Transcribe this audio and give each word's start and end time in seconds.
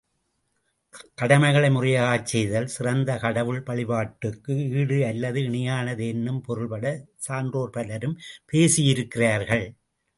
கடமைகளை 1.15 1.69
முறையாகச் 1.71 2.25
செய்தல் 2.25 2.67
சிறந்த 2.67 3.17
கடவுள் 3.17 3.61
வழிபாட்டுக்கு 3.63 4.55
ஈடு 4.79 4.97
அல்லது 5.05 5.41
இணையானது 5.41 6.05
என்னும் 6.07 6.41
பொருள்படச் 6.47 7.03
சான்றோர் 7.27 7.75
பலரும் 7.77 8.19
பேசியிருக்கிறார்கள். 8.53 9.65